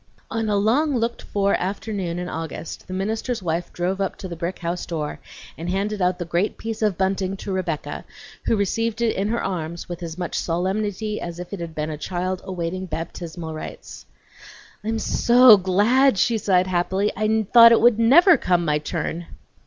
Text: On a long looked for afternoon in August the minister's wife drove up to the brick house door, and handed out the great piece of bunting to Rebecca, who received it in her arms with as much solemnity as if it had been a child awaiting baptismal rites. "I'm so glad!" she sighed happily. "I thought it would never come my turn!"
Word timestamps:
On 0.31 0.49
a 0.49 0.55
long 0.55 0.97
looked 0.97 1.21
for 1.21 1.53
afternoon 1.53 2.17
in 2.17 2.27
August 2.27 2.87
the 2.87 2.91
minister's 2.93 3.43
wife 3.43 3.71
drove 3.71 4.01
up 4.01 4.15
to 4.15 4.27
the 4.27 4.35
brick 4.35 4.57
house 4.57 4.83
door, 4.87 5.19
and 5.59 5.69
handed 5.69 6.01
out 6.01 6.17
the 6.17 6.25
great 6.25 6.57
piece 6.57 6.81
of 6.81 6.97
bunting 6.97 7.37
to 7.37 7.51
Rebecca, 7.51 8.03
who 8.47 8.55
received 8.55 9.01
it 9.03 9.15
in 9.15 9.27
her 9.27 9.43
arms 9.43 9.87
with 9.87 10.01
as 10.01 10.17
much 10.17 10.39
solemnity 10.39 11.21
as 11.21 11.37
if 11.37 11.53
it 11.53 11.59
had 11.59 11.75
been 11.75 11.91
a 11.91 11.99
child 11.99 12.41
awaiting 12.45 12.87
baptismal 12.87 13.53
rites. 13.53 14.07
"I'm 14.83 14.97
so 14.97 15.55
glad!" 15.55 16.17
she 16.17 16.39
sighed 16.39 16.65
happily. 16.65 17.11
"I 17.15 17.45
thought 17.53 17.71
it 17.71 17.79
would 17.79 17.99
never 17.99 18.37
come 18.37 18.65
my 18.65 18.79
turn!" 18.79 19.27